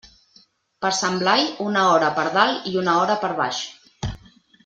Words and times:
Per 0.85 0.89
Sant 0.99 1.19
Blai, 1.23 1.43
una 1.67 1.83
hora 1.91 2.09
per 2.19 2.25
dalt 2.39 2.65
i 2.73 2.75
una 2.85 2.97
hora 3.03 3.21
per 3.27 3.31
baix. 3.43 3.63